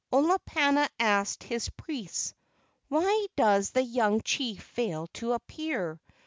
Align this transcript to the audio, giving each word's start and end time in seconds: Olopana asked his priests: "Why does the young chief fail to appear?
Olopana 0.11 0.89
asked 0.99 1.43
his 1.43 1.69
priests: 1.69 2.33
"Why 2.87 3.27
does 3.35 3.69
the 3.69 3.83
young 3.83 4.21
chief 4.23 4.63
fail 4.63 5.05
to 5.13 5.33
appear? 5.33 6.01